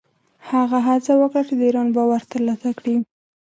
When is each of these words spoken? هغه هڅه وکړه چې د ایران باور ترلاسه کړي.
هغه 0.49 0.77
هڅه 0.87 1.11
وکړه 1.21 1.41
چې 1.47 1.53
د 1.57 1.61
ایران 1.67 1.87
باور 1.95 2.21
ترلاسه 2.33 2.69
کړي. 2.79 2.95